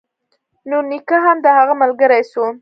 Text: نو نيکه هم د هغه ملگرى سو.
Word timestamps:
نو 0.69 0.77
نيکه 0.89 1.17
هم 1.25 1.37
د 1.45 1.47
هغه 1.57 1.73
ملگرى 1.81 2.21
سو. 2.31 2.43